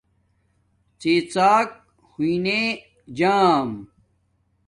[0.99, 1.67] ڎی ڎاک
[2.09, 2.59] ہوئئ نے
[3.17, 3.67] جام